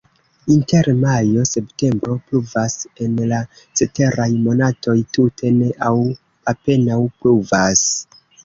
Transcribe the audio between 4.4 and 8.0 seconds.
monatoj tute ne aŭ apenaŭ pluvas.